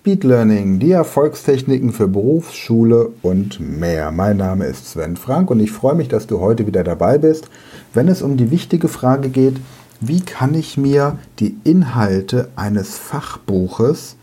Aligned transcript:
Speed 0.00 0.24
Learning, 0.24 0.78
die 0.78 0.92
Erfolgstechniken 0.92 1.92
für 1.92 2.08
Beruf, 2.08 2.54
Schule 2.54 3.10
und 3.20 3.60
mehr. 3.60 4.10
Mein 4.10 4.38
Name 4.38 4.64
ist 4.64 4.88
Sven 4.88 5.18
Frank 5.18 5.50
und 5.50 5.60
ich 5.60 5.72
freue 5.72 5.94
mich, 5.94 6.08
dass 6.08 6.26
du 6.26 6.40
heute 6.40 6.66
wieder 6.66 6.82
dabei 6.82 7.18
bist, 7.18 7.50
wenn 7.92 8.08
es 8.08 8.22
um 8.22 8.38
die 8.38 8.50
wichtige 8.50 8.88
Frage 8.88 9.28
geht, 9.28 9.56
wie 10.00 10.22
kann 10.22 10.54
ich 10.54 10.78
mir 10.78 11.18
die 11.38 11.54
Inhalte 11.64 12.48
eines 12.56 12.96
Fachbuches 12.96 14.16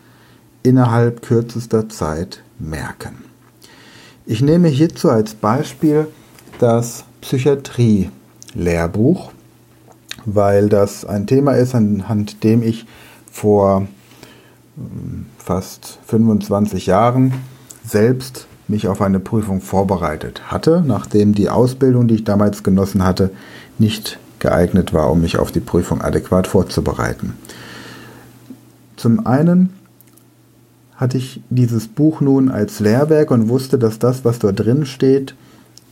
innerhalb 0.64 1.22
kürzester 1.22 1.90
Zeit 1.90 2.42
merken. 2.58 3.24
Ich 4.26 4.42
nehme 4.42 4.70
hierzu 4.70 5.12
als 5.12 5.36
Beispiel 5.36 6.08
das 6.58 7.06
Psychiatrie-Lehrbuch, 7.22 9.32
weil 10.26 10.70
das 10.70 11.06
ein 11.06 11.28
Thema 11.28 11.52
ist, 11.52 11.76
anhand 11.76 12.44
dem 12.44 12.64
ich 12.64 12.88
vor 13.32 13.88
fast 15.38 16.00
25 16.06 16.86
Jahren 16.86 17.34
selbst 17.84 18.48
mich 18.68 18.88
auf 18.88 19.02
eine 19.02 19.20
Prüfung 19.20 19.62
vorbereitet 19.62 20.52
hatte, 20.52 20.84
nachdem 20.86 21.34
die 21.34 21.50
Ausbildung, 21.50 22.08
die 22.08 22.16
ich 22.16 22.24
damals 22.24 22.64
genossen 22.64 23.04
hatte, 23.04 23.32
nicht 23.80 24.20
geeignet 24.40 24.94
war, 24.94 25.12
um 25.12 25.22
mich 25.22 25.38
auf 25.40 25.52
die 25.52 25.62
Prüfung 25.62 26.02
adäquat 26.02 26.48
vorzubereiten. 26.48 27.34
Zum 28.98 29.26
einen 29.26 29.72
hatte 30.96 31.18
ich 31.18 31.42
dieses 31.50 31.88
Buch 31.88 32.22
nun 32.22 32.50
als 32.50 32.80
Lehrwerk 32.80 33.32
und 33.32 33.50
wusste, 33.50 33.78
dass 33.78 34.00
das, 34.00 34.26
was 34.26 34.40
dort 34.40 34.60
drin 34.60 34.86
steht, 34.86 35.36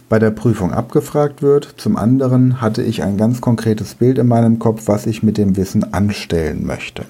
bei 0.10 0.20
der 0.20 0.32
Prüfung 0.32 0.72
abgefragt 0.72 1.42
wird. 1.42 1.76
Zum 1.78 1.96
anderen 1.96 2.62
hatte 2.62 2.82
ich 2.84 3.04
ein 3.04 3.18
ganz 3.18 3.42
konkretes 3.42 3.96
Bild 3.96 4.18
in 4.18 4.28
meinem 4.28 4.60
Kopf, 4.60 4.88
was 4.88 5.06
ich 5.06 5.24
mit 5.24 5.38
dem 5.38 5.56
Wissen 5.58 5.94
anstellen 5.94 6.66
möchte. 6.66 7.06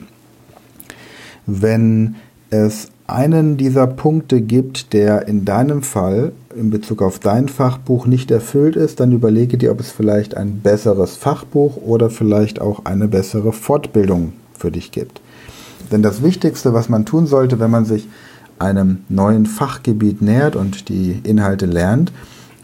Wenn 1.46 2.16
es 2.50 2.90
einen 3.08 3.58
dieser 3.58 3.88
Punkte 3.88 4.42
gibt, 4.42 4.94
der 4.94 5.28
in 5.28 5.46
deinem 5.46 5.84
Fall 5.84 6.32
in 6.56 6.70
Bezug 6.70 7.02
auf 7.02 7.20
dein 7.20 7.50
Fachbuch 7.50 8.08
nicht 8.08 8.32
erfüllt 8.32 8.76
ist, 8.76 9.00
dann 9.00 9.12
überlege 9.12 9.58
dir, 9.58 9.72
ob 9.72 9.80
es 9.80 9.92
vielleicht 9.92 10.36
ein 10.36 10.62
besseres 10.62 11.16
Fachbuch 11.16 11.78
oder 11.78 12.10
vielleicht 12.10 12.62
auch 12.62 12.86
eine 12.86 13.08
bessere 13.08 13.54
Fortbildung 13.54 14.34
für 14.58 14.72
dich 14.72 14.92
gibt. 14.92 15.22
Denn 15.92 16.02
das 16.02 16.24
Wichtigste, 16.24 16.74
was 16.74 16.90
man 16.90 17.06
tun 17.06 17.28
sollte, 17.28 17.60
wenn 17.60 17.70
man 17.70 17.86
sich 17.86 18.08
einem 18.58 19.00
neuen 19.10 19.46
Fachgebiet 19.46 20.22
nähert 20.22 20.56
und 20.56 20.90
die 20.90 21.20
Inhalte 21.24 21.66
lernt, 21.66 22.12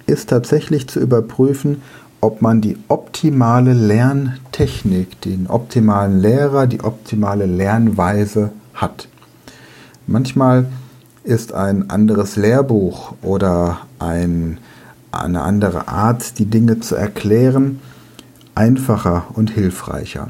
ist 0.07 0.29
tatsächlich 0.29 0.87
zu 0.87 0.99
überprüfen, 0.99 1.81
ob 2.21 2.41
man 2.41 2.61
die 2.61 2.77
optimale 2.87 3.73
Lerntechnik, 3.73 5.21
den 5.21 5.47
optimalen 5.47 6.19
Lehrer, 6.19 6.67
die 6.67 6.83
optimale 6.83 7.45
Lernweise 7.45 8.51
hat. 8.73 9.07
Manchmal 10.07 10.65
ist 11.23 11.53
ein 11.53 11.89
anderes 11.89 12.35
Lehrbuch 12.35 13.13
oder 13.21 13.81
ein, 13.99 14.57
eine 15.11 15.41
andere 15.41 15.87
Art, 15.87 16.39
die 16.39 16.45
Dinge 16.45 16.79
zu 16.79 16.95
erklären, 16.95 17.79
einfacher 18.55 19.25
und 19.33 19.51
hilfreicher. 19.51 20.29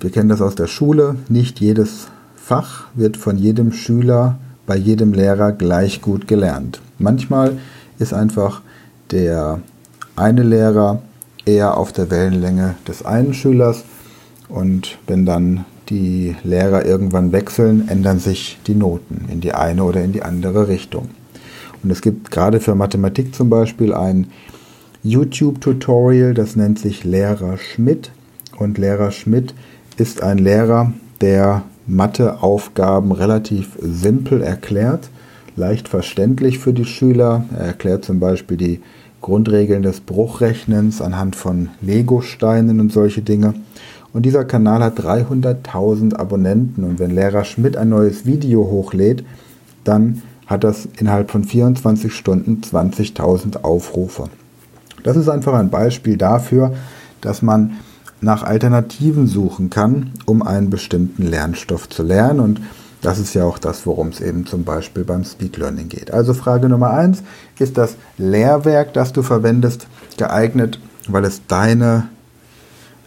Wir 0.00 0.10
kennen 0.10 0.28
das 0.28 0.42
aus 0.42 0.54
der 0.54 0.66
Schule. 0.66 1.16
Nicht 1.28 1.60
jedes 1.60 2.08
Fach 2.36 2.84
wird 2.94 3.16
von 3.16 3.38
jedem 3.38 3.72
Schüler 3.72 4.38
bei 4.66 4.76
jedem 4.76 5.12
Lehrer 5.14 5.52
gleich 5.52 6.02
gut 6.02 6.28
gelernt. 6.28 6.80
Manchmal 6.98 7.58
ist 7.98 8.12
einfach 8.12 8.60
der 9.10 9.60
eine 10.16 10.42
Lehrer 10.42 11.02
eher 11.44 11.76
auf 11.76 11.92
der 11.92 12.10
Wellenlänge 12.10 12.74
des 12.86 13.04
einen 13.04 13.32
Schülers 13.32 13.84
und 14.48 14.98
wenn 15.06 15.24
dann 15.24 15.64
die 15.88 16.36
Lehrer 16.44 16.84
irgendwann 16.84 17.32
wechseln, 17.32 17.88
ändern 17.88 18.18
sich 18.18 18.58
die 18.66 18.74
Noten 18.74 19.26
in 19.30 19.40
die 19.40 19.52
eine 19.52 19.84
oder 19.84 20.02
in 20.02 20.12
die 20.12 20.22
andere 20.22 20.68
Richtung. 20.68 21.08
Und 21.82 21.90
es 21.90 22.02
gibt 22.02 22.30
gerade 22.30 22.60
für 22.60 22.74
Mathematik 22.74 23.34
zum 23.34 23.50
Beispiel 23.50 23.94
ein 23.94 24.26
YouTube-Tutorial, 25.02 26.34
das 26.34 26.56
nennt 26.56 26.78
sich 26.78 27.04
Lehrer 27.04 27.58
Schmidt. 27.58 28.10
Und 28.58 28.78
Lehrer 28.78 29.12
Schmidt 29.12 29.54
ist 29.96 30.22
ein 30.22 30.38
Lehrer, 30.38 30.92
der 31.20 31.62
Matheaufgaben 31.86 33.12
relativ 33.12 33.78
simpel 33.80 34.42
erklärt, 34.42 35.08
leicht 35.54 35.88
verständlich 35.88 36.58
für 36.58 36.72
die 36.72 36.84
Schüler. 36.84 37.44
Er 37.56 37.66
erklärt 37.66 38.04
zum 38.04 38.18
Beispiel 38.18 38.56
die 38.56 38.80
Grundregeln 39.20 39.82
des 39.82 40.00
Bruchrechnens 40.00 41.00
anhand 41.00 41.36
von 41.36 41.68
Legosteinen 41.80 42.80
und 42.80 42.92
solche 42.92 43.22
Dinge. 43.22 43.54
Und 44.16 44.22
dieser 44.22 44.46
Kanal 44.46 44.82
hat 44.82 44.98
300.000 44.98 46.16
Abonnenten. 46.16 46.84
Und 46.84 46.98
wenn 46.98 47.10
Lehrer 47.10 47.44
Schmidt 47.44 47.76
ein 47.76 47.90
neues 47.90 48.24
Video 48.24 48.64
hochlädt, 48.64 49.26
dann 49.84 50.22
hat 50.46 50.64
das 50.64 50.88
innerhalb 50.98 51.30
von 51.30 51.44
24 51.44 52.14
Stunden 52.14 52.62
20.000 52.62 53.62
Aufrufe. 53.62 54.30
Das 55.02 55.18
ist 55.18 55.28
einfach 55.28 55.52
ein 55.52 55.68
Beispiel 55.68 56.16
dafür, 56.16 56.72
dass 57.20 57.42
man 57.42 57.74
nach 58.22 58.42
Alternativen 58.42 59.26
suchen 59.26 59.68
kann, 59.68 60.12
um 60.24 60.40
einen 60.40 60.70
bestimmten 60.70 61.24
Lernstoff 61.24 61.86
zu 61.90 62.02
lernen. 62.02 62.40
Und 62.40 62.62
das 63.02 63.18
ist 63.18 63.34
ja 63.34 63.44
auch 63.44 63.58
das, 63.58 63.84
worum 63.84 64.08
es 64.08 64.22
eben 64.22 64.46
zum 64.46 64.64
Beispiel 64.64 65.04
beim 65.04 65.24
Speed 65.24 65.58
Learning 65.58 65.90
geht. 65.90 66.10
Also 66.10 66.32
Frage 66.32 66.70
Nummer 66.70 66.88
eins: 66.88 67.22
Ist 67.58 67.76
das 67.76 67.96
Lehrwerk, 68.16 68.94
das 68.94 69.12
du 69.12 69.20
verwendest, 69.20 69.88
geeignet, 70.16 70.80
weil 71.06 71.26
es 71.26 71.42
deine 71.46 72.08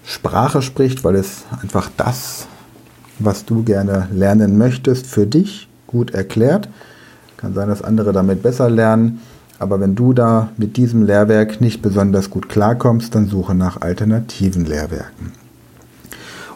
Sprache 0.09 0.64
spricht, 0.64 1.03
weil 1.03 1.16
es 1.16 1.44
einfach 1.62 1.88
das, 1.96 2.47
was 3.20 3.46
du 3.46 3.62
gerne 3.62 4.08
lernen 4.12 4.58
möchtest, 4.58 5.06
für 5.06 5.28
dich 5.28 5.70
gut 5.86 6.16
erklärt. 6.16 6.68
Kann 7.38 7.53
sein, 7.53 7.70
dass 7.70 7.84
andere 7.84 8.12
damit 8.12 8.42
besser 8.42 8.72
lernen, 8.72 9.19
aber 9.59 9.80
wenn 9.80 9.94
du 9.94 10.14
da 10.14 10.50
mit 10.58 10.78
diesem 10.78 11.03
Lehrwerk 11.03 11.62
nicht 11.62 11.84
besonders 11.84 12.31
gut 12.31 12.50
klarkommst, 12.50 13.14
dann 13.14 13.28
suche 13.28 13.53
nach 13.53 13.81
alternativen 13.81 14.66
Lehrwerken. 14.66 15.31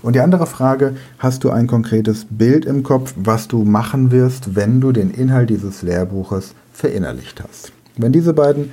Und 0.01 0.15
die 0.15 0.21
andere 0.21 0.47
Frage, 0.47 0.95
hast 1.19 1.43
du 1.43 1.51
ein 1.51 1.67
konkretes 1.67 2.25
Bild 2.31 2.65
im 2.65 2.81
Kopf, 2.81 3.13
was 3.15 3.47
du 3.47 3.63
machen 3.63 4.09
wirst, 4.09 4.55
wenn 4.55 4.81
du 4.81 4.91
den 4.91 5.11
Inhalt 5.11 5.51
dieses 5.51 5.83
Lehrbuches 5.83 6.55
verinnerlicht 6.71 7.43
hast? 7.47 7.71
Wenn 7.97 8.13
diese 8.13 8.33
beiden 8.33 8.71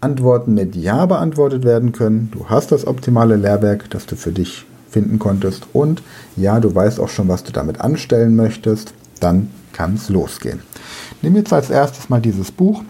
Antworten 0.00 0.54
mit 0.54 0.76
Ja 0.76 1.06
beantwortet 1.06 1.64
werden 1.64 1.92
können. 1.92 2.30
Du 2.32 2.48
hast 2.48 2.72
das 2.72 2.86
optimale 2.86 3.36
Lehrwerk, 3.36 3.90
das 3.90 4.06
du 4.06 4.16
für 4.16 4.32
dich 4.32 4.64
finden 4.90 5.18
konntest. 5.18 5.66
Und 5.72 6.02
ja, 6.36 6.60
du 6.60 6.74
weißt 6.74 7.00
auch 7.00 7.08
schon, 7.08 7.28
was 7.28 7.44
du 7.44 7.52
damit 7.52 7.80
anstellen 7.80 8.34
möchtest. 8.36 8.94
Dann 9.20 9.50
kann 9.72 9.94
es 9.94 10.08
losgehen. 10.08 10.60
Nimm 11.22 11.36
jetzt 11.36 11.52
als 11.52 11.70
erstes 11.70 12.08
mal 12.08 12.20
dieses 12.20 12.50
Buch 12.50 12.82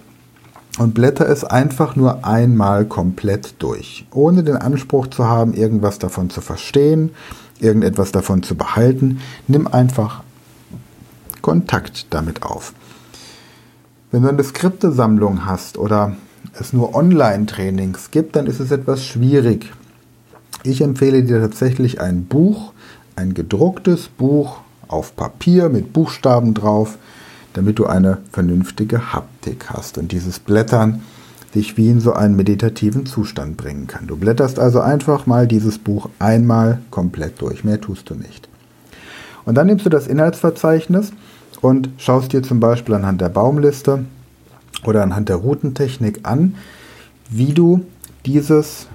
und 0.78 0.94
blätter 0.94 1.28
es 1.28 1.44
einfach 1.44 1.97
nur 1.97 2.25
einmal 2.25 2.84
komplett 2.84 3.54
durch, 3.59 4.06
ohne 4.12 4.44
den 4.44 4.56
Anspruch 4.56 5.09
zu 5.09 5.27
haben, 5.27 5.53
irgendwas 5.53 5.98
davon 5.98 6.31
zu 6.31 6.41
verstehen, 6.41 7.10
irgendetwas 7.59 8.12
davon 8.12 8.42
zu 8.42 8.54
behalten. 8.54 9.21
Nimm 9.48 9.66
einfach 9.66 10.22
Kontakt 11.42 12.06
damit 12.10 12.42
auf. 12.42 12.72
Wenn 14.10 14.22
du 14.22 14.28
eine 14.28 14.44
Skriptesammlung 14.44 15.44
hast 15.47 15.77
oder 15.77 16.16
es 16.59 16.72
nur 16.72 16.94
Online-Trainings 16.94 18.11
gibt, 18.11 18.37
dann 18.37 18.47
ist 18.47 18.61
es 18.61 18.71
etwas 18.71 19.05
schwierig. 19.05 19.72
Ich 20.62 20.81
empfehle 20.81 21.22
dir 21.22 21.41
tatsächlich 21.41 22.00
ein 22.00 22.25
Buch, 22.25 22.72
ein 23.16 23.34
gedrucktes 23.34 24.09
Buch 24.09 24.59
auf 24.89 25.16
Papier 25.16 25.69
mit 25.69 25.93
Buchstaben 25.93 26.55
drauf, 26.55 26.99
damit 27.53 27.78
du 27.78 27.87
eine 27.87 28.19
vernünftige 28.33 29.12
Haptik 29.12 29.71
hast 29.71 29.99
und 29.99 30.12
dieses 30.12 30.39
Blättern 30.39 31.03
dich 31.55 31.77
wie 31.77 31.91
in 31.91 32.00
so 32.00 32.12
einen 32.12 32.37
meditativen 32.37 33.06
Zustand 33.06 33.56
bringen 33.56 33.87
kann. 33.87 34.06
Du 34.06 34.16
blätterst 34.16 34.59
also 34.59 34.81
einfach 34.81 35.27
mal 35.27 35.49
dieses 35.49 35.78
Buch 35.78 36.09
einmal 36.19 36.81
komplett 36.91 37.41
durch, 37.41 37.65
mehr 37.65 37.81
tust 37.81 38.09
du 38.10 38.15
nicht. 38.15 38.49
Und 39.44 39.56
dann 39.56 39.66
nimmst 39.66 39.84
du 39.84 39.91
das 39.91 40.06
Inhaltsverzeichnis 40.06 41.13
und 41.60 41.89
schaust 41.97 42.33
dir 42.33 42.42
zum 42.42 42.60
Beispiel 42.60 42.95
anhand 42.95 43.21
der 43.21 43.30
Baumliste 43.30 44.04
oder 44.84 45.03
anhand 45.03 45.28
der 45.28 45.37
Routentechnik 45.37 46.21
an, 46.25 46.57
wie 47.28 47.53
du 47.53 47.84
dieses 48.27 48.87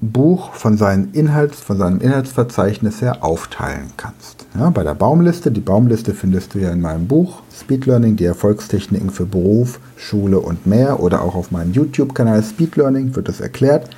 Buch 0.00 0.54
von, 0.54 0.78
seinen 0.78 1.12
Inhalts, 1.12 1.60
von 1.60 1.76
seinem 1.76 2.00
Inhaltsverzeichnis 2.00 3.02
her 3.02 3.22
aufteilen 3.22 3.92
kannst. 3.98 4.46
Ja, 4.58 4.70
bei 4.70 4.82
der 4.82 4.94
Baumliste, 4.94 5.50
die 5.50 5.60
Baumliste 5.60 6.14
findest 6.14 6.54
du 6.54 6.58
ja 6.58 6.70
in 6.70 6.80
meinem 6.80 7.06
Buch 7.06 7.42
Speed 7.54 7.86
Learning, 7.86 8.16
die 8.16 8.24
Erfolgstechniken 8.24 9.10
für 9.10 9.26
Beruf, 9.26 9.78
Schule 9.96 10.40
und 10.40 10.66
mehr 10.66 11.00
oder 11.00 11.22
auch 11.22 11.34
auf 11.34 11.50
meinem 11.50 11.72
YouTube-Kanal 11.72 12.42
Speed 12.42 12.76
Learning 12.76 13.14
wird 13.14 13.28
das 13.28 13.40
erklärt. 13.40 13.90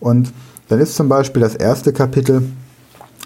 Und 0.00 0.32
dann 0.68 0.80
ist 0.80 0.96
zum 0.96 1.08
Beispiel 1.08 1.42
das 1.42 1.54
erste 1.54 1.92
Kapitel 1.92 2.42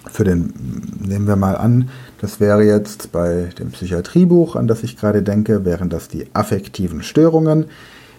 für 0.07 0.25
den, 0.25 0.53
nehmen 1.01 1.27
wir 1.27 1.37
mal 1.37 1.57
an, 1.57 1.91
das 2.21 2.41
wäre 2.41 2.65
jetzt 2.65 3.13
bei 3.13 3.51
dem 3.59 3.71
Psychiatriebuch, 3.71 4.57
an 4.57 4.67
das 4.67 4.83
ich 4.83 4.97
gerade 4.97 5.23
denke, 5.23 5.65
wären 5.65 5.91
das 5.91 6.09
die 6.09 6.27
affektiven 6.33 7.03
Störungen. 7.03 7.67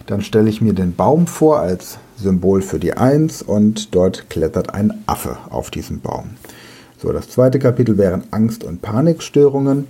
Dann 0.06 0.22
stelle 0.22 0.50
ich 0.50 0.60
mir 0.60 0.72
den 0.72 0.94
Baum 0.94 1.26
vor 1.26 1.60
als 1.60 1.98
Symbol 2.16 2.62
für 2.62 2.78
die 2.78 2.94
Eins 2.94 3.42
und 3.42 3.94
dort 3.94 4.30
klettert 4.30 4.74
ein 4.74 4.92
Affe 5.06 5.36
auf 5.50 5.70
diesem 5.70 6.00
Baum. 6.00 6.30
So, 6.98 7.12
das 7.12 7.28
zweite 7.28 7.58
Kapitel 7.58 7.98
wären 7.98 8.24
Angst- 8.30 8.64
und 8.64 8.82
Panikstörungen 8.82 9.86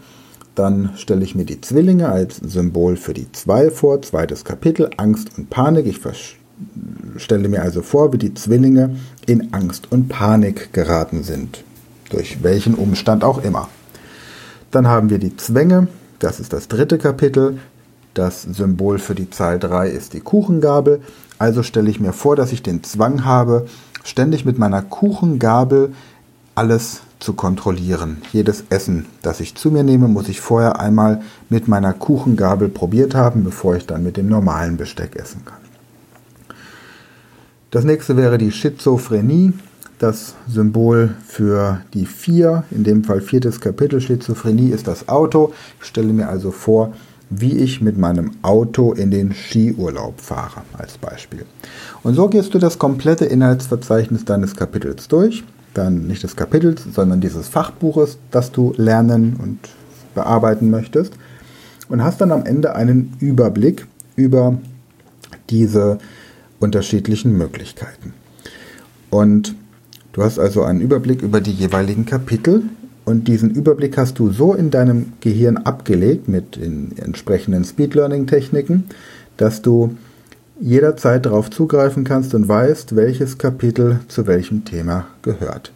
dann 0.55 0.91
stelle 0.97 1.25
ich 1.25 1.35
mir 1.35 1.45
die 1.45 1.61
Zwillinge 1.61 2.09
als 2.09 2.37
Symbol 2.37 2.97
für 2.97 3.15
die 3.15 3.31
zwei 3.33 3.71
vor, 3.71 4.03
zweites 4.03 4.45
Kapitel, 4.45 4.91
Angst 4.99 5.31
und 5.39 5.49
Panik. 5.49 5.87
Ich 5.87 6.01
stelle 7.17 7.49
mir 7.49 7.63
also 7.63 7.81
vor, 7.83 8.13
wie 8.13 8.19
die 8.19 8.35
Zwillinge 8.35 8.97
in 9.27 9.53
Angst 9.55 9.91
und 9.91 10.09
Panik 10.09 10.73
geraten 10.73 11.23
sind, 11.23 11.65
durch 12.13 12.43
welchen 12.43 12.75
Umstand 12.75 13.25
auch 13.25 13.43
immer. 13.43 13.69
Dann 14.71 14.87
haben 14.87 15.11
wir 15.11 15.19
die 15.19 15.37
Zwänge, 15.37 15.89
das 16.19 16.41
ist 16.41 16.53
das 16.53 16.69
dritte 16.69 16.99
Kapitel. 16.99 17.59
Das 18.15 18.43
Symbol 18.43 18.99
für 18.99 19.15
die 19.15 19.31
Zahl 19.31 19.59
3 19.59 19.89
ist 19.89 20.13
die 20.13 20.21
Kuchengabel. 20.21 21.01
Also 21.39 21.63
stelle 21.63 21.91
ich 21.91 21.99
mir 21.99 22.13
vor, 22.13 22.37
dass 22.37 22.53
ich 22.53 22.63
den 22.63 22.85
Zwang 22.85 23.25
habe, 23.25 23.67
ständig 24.05 24.45
mit 24.45 24.59
meiner 24.59 24.83
Kuchengabel 24.83 25.95
alles 26.55 27.01
zu 27.19 27.33
kontrollieren. 27.33 28.23
Jedes 28.33 28.65
Essen, 28.69 29.07
das 29.23 29.41
ich 29.41 29.55
zu 29.55 29.71
mir 29.71 29.83
nehme, 29.83 30.09
muss 30.09 30.29
ich 30.29 30.41
vorher 30.41 30.79
einmal 30.79 31.23
mit 31.49 31.69
meiner 31.69 31.93
Kuchengabel 31.93 32.69
probiert 32.69 33.15
haben, 33.15 33.45
bevor 33.45 33.77
ich 33.77 33.87
dann 33.87 34.05
mit 34.05 34.17
dem 34.17 34.29
normalen 34.29 34.77
Besteck 34.77 35.17
essen 35.17 35.45
kann. 35.45 35.63
Das 37.71 37.85
nächste 37.85 38.17
wäre 38.17 38.39
die 38.39 38.53
Schizophrenie, 38.53 39.55
das 40.03 40.35
Symbol 40.49 41.15
für 41.27 41.83
die 41.95 42.07
vier, 42.07 42.65
in 42.71 42.85
dem 42.85 43.05
Fall 43.05 43.21
viertes 43.21 43.61
Kapitel 43.61 44.01
Schizophrenie 44.01 44.71
ist 44.71 44.89
das 44.89 45.09
Auto. 45.09 45.53
Ich 45.81 45.87
stelle 45.87 46.13
mir 46.13 46.29
also 46.29 46.51
vor, 46.51 46.93
wie 47.31 47.57
ich 47.57 47.81
mit 47.81 47.97
meinem 47.97 48.33
Auto 48.43 48.93
in 48.93 49.11
den 49.11 49.33
Skiurlaub 49.33 50.21
fahre, 50.21 50.63
als 50.77 50.99
Beispiel. 50.99 51.47
Und 52.03 52.15
so 52.15 52.29
gehst 52.29 52.53
du 52.53 52.59
das 52.59 52.79
komplette 52.79 53.25
Inhaltsverzeichnis 53.25 54.25
deines 54.25 54.57
Kapitels 54.57 55.09
durch 55.09 55.45
dann 55.75 56.07
nicht 56.07 56.23
des 56.23 56.37
Kapitels, 56.37 56.85
sondern 56.93 57.21
dieses 57.21 57.49
Fachbuches, 57.49 58.19
das 58.31 58.53
du 58.53 58.73
lernen 58.77 59.37
und 59.43 59.59
bearbeiten 60.15 60.71
möchtest. 60.71 61.15
Und 61.89 62.03
hast 62.03 62.21
dann 62.21 62.33
am 62.33 62.45
Ende 62.45 62.75
einen 62.75 63.17
Überblick 63.21 63.87
über 64.17 64.59
diese 65.51 65.99
unterschiedlichen 66.61 67.37
Möglichkeiten. 67.37 68.15
Und 69.11 69.55
du 70.13 70.23
hast 70.23 70.39
also 70.39 70.63
einen 70.63 70.81
Überblick 70.81 71.23
über 71.23 71.41
die 71.41 71.53
jeweiligen 71.53 72.07
Kapitel 72.07 72.63
und 73.05 73.27
diesen 73.29 73.51
Überblick 73.51 73.97
hast 73.99 74.19
du 74.19 74.31
so 74.31 74.55
in 74.55 74.71
deinem 74.71 75.15
Gehirn 75.21 75.57
abgelegt 75.57 76.29
mit 76.29 76.57
den 76.57 76.97
entsprechenden 76.97 77.65
Speed 77.65 77.95
Learning 77.95 78.27
Techniken, 78.27 78.85
dass 79.37 79.63
du 79.63 79.97
jederzeit 80.61 81.27
darauf 81.27 81.51
zugreifen 81.51 82.05
kannst 82.05 82.35
und 82.35 82.47
weißt, 82.47 82.95
welches 82.95 83.39
Kapitel 83.39 84.01
zu 84.07 84.27
welchem 84.27 84.65
Thema 84.65 85.07
gehört. 85.23 85.73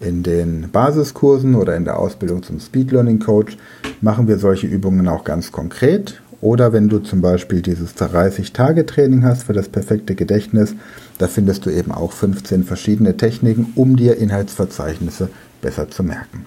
In 0.00 0.22
den 0.22 0.68
Basiskursen 0.70 1.56
oder 1.56 1.74
in 1.76 1.84
der 1.84 1.98
Ausbildung 1.98 2.44
zum 2.44 2.60
Speed 2.60 2.92
Learning 2.92 3.18
Coach 3.18 3.58
machen 4.00 4.28
wir 4.28 4.38
solche 4.38 4.68
Übungen 4.68 5.08
auch 5.08 5.24
ganz 5.24 5.50
konkret. 5.50 6.22
Oder 6.40 6.72
wenn 6.72 6.88
du 6.88 7.00
zum 7.00 7.20
Beispiel 7.20 7.62
dieses 7.62 7.96
30-Tage-Training 7.96 9.24
hast 9.24 9.44
für 9.44 9.52
das 9.52 9.68
perfekte 9.68 10.14
Gedächtnis, 10.14 10.74
da 11.18 11.26
findest 11.26 11.66
du 11.66 11.70
eben 11.70 11.90
auch 11.90 12.12
15 12.12 12.62
verschiedene 12.62 13.16
Techniken, 13.16 13.72
um 13.74 13.96
dir 13.96 14.18
Inhaltsverzeichnisse 14.18 15.30
besser 15.60 15.90
zu 15.90 16.04
merken. 16.04 16.46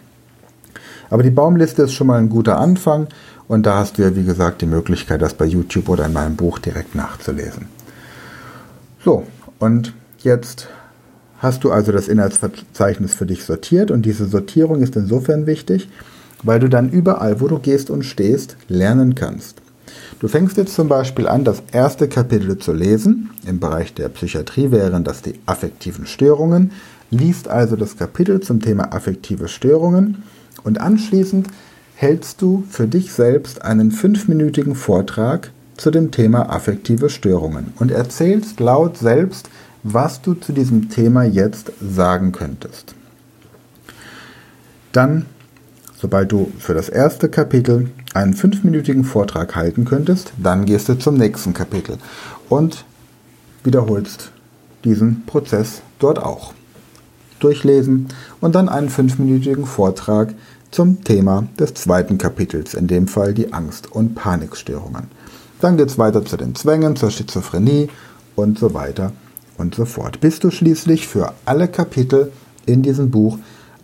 Aber 1.09 1.23
die 1.23 1.29
Baumliste 1.29 1.83
ist 1.83 1.93
schon 1.93 2.07
mal 2.07 2.19
ein 2.19 2.29
guter 2.29 2.57
Anfang 2.57 3.07
und 3.49 3.65
da 3.65 3.79
hast 3.79 3.97
du 3.97 4.03
ja 4.03 4.15
wie 4.15 4.23
gesagt 4.23 4.61
die 4.61 4.65
Möglichkeit, 4.65 5.21
das 5.21 5.33
bei 5.33 5.45
YouTube 5.45 5.89
oder 5.89 6.05
in 6.05 6.13
meinem 6.13 6.37
Buch 6.37 6.57
direkt 6.57 6.95
nachzulesen. 6.95 7.65
So, 9.03 9.25
und 9.59 9.93
jetzt 10.19 10.69
hast 11.39 11.65
du 11.65 11.71
also 11.71 11.91
das 11.91 12.07
Inhaltsverzeichnis 12.07 13.13
für 13.13 13.25
dich 13.25 13.43
sortiert 13.43 13.91
und 13.91 14.03
diese 14.03 14.25
Sortierung 14.25 14.81
ist 14.81 14.95
insofern 14.95 15.47
wichtig, 15.47 15.89
weil 16.43 16.61
du 16.61 16.69
dann 16.69 16.89
überall, 16.89 17.41
wo 17.41 17.49
du 17.49 17.59
gehst 17.59 17.89
und 17.89 18.03
stehst, 18.03 18.55
lernen 18.69 19.15
kannst. 19.15 19.60
Du 20.19 20.27
fängst 20.27 20.57
jetzt 20.57 20.75
zum 20.75 20.87
Beispiel 20.87 21.27
an, 21.27 21.43
das 21.43 21.63
erste 21.71 22.07
Kapitel 22.07 22.57
zu 22.57 22.73
lesen. 22.73 23.31
Im 23.45 23.59
Bereich 23.59 23.93
der 23.93 24.09
Psychiatrie 24.09 24.71
wären 24.71 25.03
das 25.03 25.21
die 25.21 25.39
affektiven 25.45 26.05
Störungen. 26.05 26.71
Liest 27.09 27.47
also 27.47 27.75
das 27.75 27.97
Kapitel 27.97 28.39
zum 28.39 28.61
Thema 28.61 28.93
affektive 28.93 29.47
Störungen 29.47 30.23
und 30.63 30.79
anschließend 30.79 31.47
hältst 31.95 32.41
du 32.41 32.63
für 32.69 32.87
dich 32.87 33.11
selbst 33.11 33.63
einen 33.63 33.91
fünfminütigen 33.91 34.75
Vortrag 34.75 35.51
zu 35.77 35.91
dem 35.91 36.11
Thema 36.11 36.49
affektive 36.49 37.09
Störungen 37.09 37.73
und 37.79 37.91
erzählst 37.91 38.59
laut 38.59 38.97
selbst, 38.97 39.49
was 39.83 40.21
du 40.21 40.33
zu 40.35 40.53
diesem 40.53 40.89
Thema 40.89 41.23
jetzt 41.23 41.71
sagen 41.81 42.31
könntest. 42.31 42.93
Dann, 44.91 45.25
sobald 45.97 46.31
du 46.31 46.51
für 46.59 46.73
das 46.73 46.89
erste 46.89 47.29
Kapitel 47.29 47.89
einen 48.13 48.33
fünfminütigen 48.33 49.03
Vortrag 49.03 49.55
halten 49.55 49.85
könntest, 49.85 50.33
dann 50.37 50.65
gehst 50.65 50.89
du 50.89 50.97
zum 50.97 51.15
nächsten 51.15 51.53
Kapitel 51.53 51.97
und 52.49 52.85
wiederholst 53.63 54.31
diesen 54.83 55.25
Prozess 55.25 55.81
dort 55.99 56.19
auch. 56.19 56.53
Durchlesen 57.39 58.07
und 58.39 58.55
dann 58.55 58.69
einen 58.69 58.89
fünfminütigen 58.89 59.65
Vortrag 59.65 60.33
zum 60.69 61.03
Thema 61.03 61.47
des 61.59 61.73
zweiten 61.73 62.17
Kapitels, 62.17 62.73
in 62.73 62.87
dem 62.87 63.07
Fall 63.07 63.33
die 63.33 63.51
Angst- 63.51 63.91
und 63.91 64.15
Panikstörungen. 64.15 65.07
Dann 65.59 65.77
geht 65.77 65.89
es 65.89 65.97
weiter 65.97 66.25
zu 66.25 66.37
den 66.37 66.55
Zwängen, 66.55 66.95
zur 66.95 67.11
Schizophrenie 67.11 67.89
und 68.35 68.59
so 68.59 68.73
weiter 68.73 69.11
und 69.57 69.75
so 69.75 69.85
fort, 69.85 70.21
bis 70.21 70.39
du 70.39 70.49
schließlich 70.51 71.07
für 71.07 71.33
alle 71.45 71.67
Kapitel 71.67 72.31
in 72.65 72.83
diesem 72.83 73.11
Buch 73.11 73.37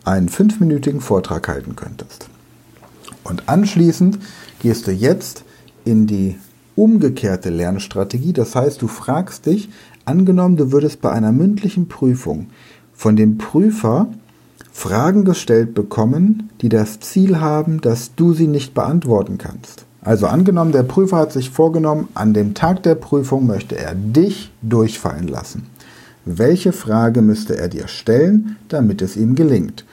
einen 0.04 0.28
fünfminütigen 0.28 1.00
Vortrag 1.00 1.48
halten 1.48 1.76
könntest. 1.76 2.28
Und 3.28 3.48
anschließend 3.48 4.18
gehst 4.60 4.86
du 4.86 4.92
jetzt 4.92 5.44
in 5.84 6.06
die 6.06 6.36
umgekehrte 6.76 7.50
Lernstrategie. 7.50 8.32
Das 8.32 8.54
heißt, 8.54 8.80
du 8.80 8.88
fragst 8.88 9.46
dich, 9.46 9.68
angenommen, 10.04 10.56
du 10.56 10.72
würdest 10.72 11.00
bei 11.00 11.10
einer 11.10 11.32
mündlichen 11.32 11.88
Prüfung 11.88 12.46
von 12.94 13.16
dem 13.16 13.36
Prüfer 13.36 14.08
Fragen 14.72 15.24
gestellt 15.24 15.74
bekommen, 15.74 16.50
die 16.60 16.68
das 16.68 17.00
Ziel 17.00 17.40
haben, 17.40 17.80
dass 17.80 18.14
du 18.14 18.32
sie 18.32 18.46
nicht 18.46 18.74
beantworten 18.74 19.36
kannst. 19.36 19.84
Also 20.02 20.28
angenommen, 20.28 20.72
der 20.72 20.84
Prüfer 20.84 21.16
hat 21.18 21.32
sich 21.32 21.50
vorgenommen, 21.50 22.08
an 22.14 22.32
dem 22.32 22.54
Tag 22.54 22.84
der 22.84 22.94
Prüfung 22.94 23.46
möchte 23.46 23.76
er 23.76 23.94
dich 23.94 24.52
durchfallen 24.62 25.26
lassen. 25.26 25.66
Welche 26.24 26.72
Frage 26.72 27.22
müsste 27.22 27.58
er 27.58 27.68
dir 27.68 27.88
stellen, 27.88 28.56
damit 28.68 29.02
es 29.02 29.16
ihm 29.16 29.34
gelingt? 29.34 29.84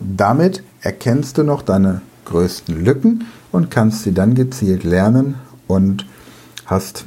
Damit 0.00 0.62
erkennst 0.80 1.38
du 1.38 1.44
noch 1.44 1.62
deine 1.62 2.00
größten 2.26 2.84
Lücken 2.84 3.24
und 3.52 3.70
kannst 3.70 4.02
sie 4.02 4.12
dann 4.12 4.34
gezielt 4.34 4.84
lernen 4.84 5.36
und 5.66 6.06
hast 6.66 7.06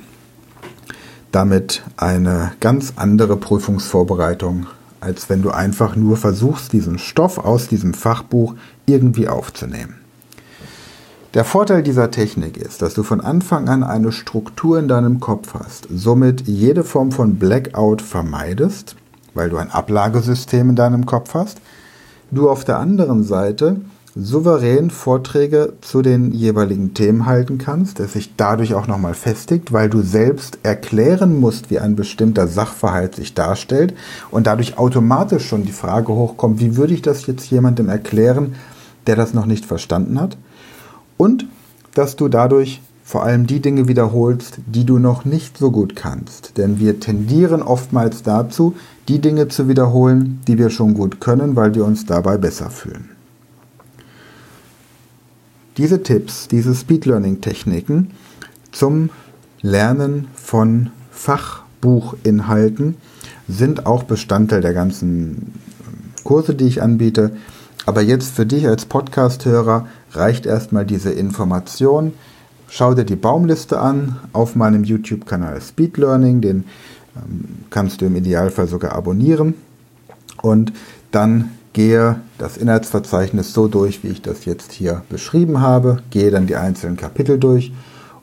damit 1.32 1.84
eine 1.98 2.54
ganz 2.60 2.94
andere 2.96 3.38
Prüfungsvorbereitung, 3.38 4.66
als 5.00 5.30
wenn 5.30 5.42
du 5.42 5.52
einfach 5.52 5.96
nur 5.96 6.18
versuchst, 6.18 6.74
diesen 6.74 6.98
Stoff 6.98 7.38
aus 7.38 7.68
diesem 7.68 7.94
Fachbuch 7.94 8.56
irgendwie 8.86 9.28
aufzunehmen. 9.28 9.96
Der 11.36 11.46
Vorteil 11.46 11.84
dieser 11.84 12.10
Technik 12.10 12.58
ist, 12.58 12.82
dass 12.82 12.96
du 12.96 13.04
von 13.04 13.22
Anfang 13.22 13.70
an 13.70 13.84
eine 13.84 14.12
Struktur 14.12 14.80
in 14.80 14.88
deinem 14.88 15.20
Kopf 15.20 15.54
hast, 15.54 15.88
somit 15.94 16.48
jede 16.48 16.84
Form 16.84 17.12
von 17.12 17.36
Blackout 17.36 18.02
vermeidest, 18.02 18.96
weil 19.36 19.52
du 19.52 19.58
ein 19.58 19.70
Ablagesystem 19.70 20.72
in 20.72 20.76
deinem 20.76 21.06
Kopf 21.06 21.36
hast, 21.36 21.62
du 22.32 22.50
auf 22.50 22.66
der 22.66 22.80
anderen 22.80 23.24
Seite 23.24 23.80
souverän 24.16 24.90
Vorträge 24.90 25.74
zu 25.82 26.02
den 26.02 26.32
jeweiligen 26.32 26.94
Themen 26.94 27.26
halten 27.26 27.58
kannst, 27.58 28.00
es 28.00 28.14
sich 28.14 28.36
dadurch 28.36 28.74
auch 28.74 28.88
nochmal 28.88 29.14
festigt, 29.14 29.72
weil 29.72 29.90
du 29.90 30.02
selbst 30.02 30.60
erklären 30.64 31.40
musst, 31.40 31.70
wie 31.70 31.80
ein 31.80 31.96
bestimmter 31.96 32.48
Sachverhalt 32.48 33.16
sich 33.16 33.34
darstellt 33.34 33.94
und 34.32 34.48
dadurch 34.48 34.78
automatisch 34.78 35.48
schon 35.48 35.66
die 35.66 35.72
Frage 35.72 36.14
hochkommt, 36.14 36.60
wie 36.60 36.76
würde 36.76 36.94
ich 36.94 37.02
das 37.02 37.28
jetzt 37.28 37.50
jemandem 37.52 37.90
erklären, 37.90 38.56
der 39.08 39.16
das 39.16 39.34
noch 39.34 39.46
nicht 39.46 39.66
verstanden 39.66 40.20
hat? 40.20 40.38
und 41.20 41.46
dass 41.94 42.16
du 42.16 42.30
dadurch 42.30 42.82
vor 43.04 43.24
allem 43.24 43.46
die 43.46 43.60
Dinge 43.60 43.88
wiederholst, 43.88 44.60
die 44.66 44.86
du 44.86 45.00
noch 45.00 45.26
nicht 45.26 45.58
so 45.58 45.70
gut 45.70 45.96
kannst. 45.96 46.58
Denn 46.58 46.80
wir 46.80 47.00
tendieren 47.00 47.62
oftmals 47.62 48.24
dazu, 48.24 48.76
die 49.08 49.20
Dinge 49.20 49.48
zu 49.50 49.68
wiederholen, 49.68 50.40
die 50.48 50.58
wir 50.58 50.70
schon 50.70 50.94
gut 50.94 51.20
können, 51.20 51.56
weil 51.56 51.76
wir 51.76 51.86
uns 51.86 52.06
dabei 52.06 52.38
besser 52.38 52.70
fühlen. 52.70 53.10
Diese 55.80 56.04
Tipps, 56.04 56.50
diese 56.50 56.76
Speed 56.76 57.06
Learning 57.06 57.40
Techniken 57.40 58.12
zum 58.74 59.12
Lernen 59.62 60.28
von 60.36 60.90
Fachbuchinhalten 61.10 62.98
sind 63.48 63.86
auch 63.86 64.04
Bestandteil 64.04 64.60
der 64.60 64.74
ganzen 64.74 65.54
Kurse, 66.26 66.54
die 66.54 66.66
ich 66.66 66.82
anbiete. 66.82 67.32
Aber 67.86 68.02
jetzt 68.02 68.36
für 68.36 68.46
dich 68.46 68.68
als 68.68 68.88
Podcast-Hörer 68.88 69.88
reicht 70.12 70.46
erstmal 70.46 70.86
diese 70.86 71.12
Information. 71.12 72.12
Schau 72.68 72.94
dir 72.94 73.06
die 73.06 73.16
Baumliste 73.16 73.80
an 73.80 74.18
auf 74.34 74.58
meinem 74.58 74.84
YouTube-Kanal 74.84 75.62
Speed 75.62 75.96
Learning. 75.96 76.42
Den 76.42 76.66
ähm, 77.16 77.46
kannst 77.70 78.02
du 78.02 78.06
im 78.06 78.18
Idealfall 78.18 78.68
sogar 78.68 78.92
abonnieren. 78.92 79.54
Und 80.42 80.74
dann 81.12 81.52
gehe 81.74 82.20
das 82.38 82.58
Inhaltsverzeichnis 82.58 83.54
so 83.54 83.68
durch, 83.68 84.04
wie 84.04 84.10
ich 84.10 84.22
das 84.22 84.46
jetzt 84.46 84.72
hier 84.72 85.04
beschrieben 85.10 85.62
habe, 85.62 86.02
gehe 86.10 86.32
dann 86.32 86.48
die 86.48 86.56
einzelnen 86.56 86.98
Kapitel 86.98 87.38
durch 87.38 87.72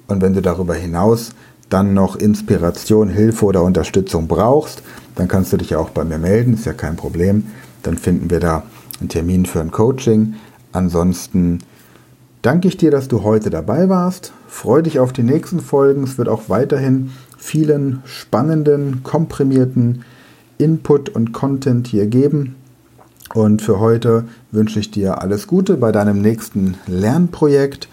und 0.06 0.22
wenn 0.22 0.34
du 0.34 0.42
darüber 0.42 0.74
hinaus 0.74 1.30
dann 1.68 1.94
noch 1.94 2.16
Inspiration, 2.16 3.08
Hilfe 3.08 3.44
oder 3.44 3.62
Unterstützung 3.62 4.28
brauchst, 4.28 4.82
dann 5.16 5.28
kannst 5.28 5.52
du 5.52 5.56
dich 5.56 5.70
ja 5.70 5.78
auch 5.78 5.90
bei 5.90 6.04
mir 6.04 6.18
melden, 6.18 6.54
ist 6.54 6.66
ja 6.66 6.72
kein 6.72 6.96
Problem. 6.96 7.46
Dann 7.82 7.98
finden 7.98 8.30
wir 8.30 8.40
da 8.40 8.62
einen 9.00 9.08
Termin 9.08 9.46
für 9.46 9.60
ein 9.60 9.72
Coaching. 9.72 10.34
Ansonsten 10.72 11.60
danke 12.42 12.68
ich 12.68 12.76
dir, 12.76 12.90
dass 12.90 13.08
du 13.08 13.24
heute 13.24 13.50
dabei 13.50 13.88
warst. 13.88 14.32
Freue 14.46 14.84
dich 14.84 15.00
auf 15.00 15.12
die 15.12 15.22
nächsten 15.22 15.60
Folgen. 15.60 16.04
Es 16.04 16.18
wird 16.18 16.28
auch 16.28 16.48
weiterhin 16.48 17.10
vielen 17.36 18.02
spannenden, 18.04 19.02
komprimierten 19.02 20.04
Input 20.58 21.08
und 21.08 21.32
Content 21.32 21.88
hier 21.88 22.06
geben. 22.06 22.54
Und 23.34 23.60
für 23.62 23.80
heute 23.80 24.24
wünsche 24.50 24.80
ich 24.80 24.90
dir 24.90 25.20
alles 25.20 25.46
Gute 25.46 25.76
bei 25.76 25.92
deinem 25.92 26.20
nächsten 26.22 26.76
Lernprojekt 26.86 27.88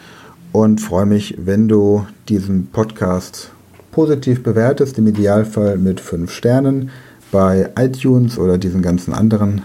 und 0.51 0.79
freue 0.79 1.05
mich, 1.05 1.35
wenn 1.39 1.67
du 1.67 2.05
diesen 2.29 2.67
Podcast 2.67 3.51
positiv 3.91 4.43
bewertest, 4.43 4.97
im 4.97 5.07
Idealfall 5.07 5.77
mit 5.77 5.99
5 5.99 6.31
Sternen 6.31 6.91
bei 7.31 7.71
iTunes 7.77 8.37
oder 8.37 8.57
diesen 8.57 8.81
ganzen 8.81 9.13
anderen 9.13 9.63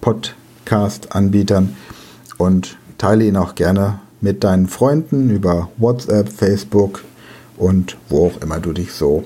Podcast-Anbietern 0.00 1.76
und 2.36 2.76
teile 2.98 3.24
ihn 3.24 3.36
auch 3.36 3.54
gerne 3.54 4.00
mit 4.20 4.42
deinen 4.42 4.68
Freunden 4.68 5.30
über 5.30 5.70
WhatsApp, 5.76 6.28
Facebook 6.28 7.04
und 7.56 7.96
wo 8.08 8.26
auch 8.26 8.40
immer 8.40 8.58
du 8.58 8.72
dich 8.72 8.92
so 8.92 9.24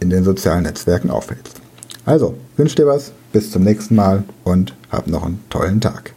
in 0.00 0.10
den 0.10 0.24
sozialen 0.24 0.64
Netzwerken 0.64 1.10
aufhältst. 1.10 1.60
Also, 2.04 2.34
wünsche 2.56 2.76
dir 2.76 2.86
was, 2.86 3.12
bis 3.32 3.50
zum 3.50 3.64
nächsten 3.64 3.94
Mal 3.94 4.24
und 4.44 4.74
hab 4.90 5.06
noch 5.06 5.24
einen 5.24 5.42
tollen 5.48 5.80
Tag. 5.80 6.14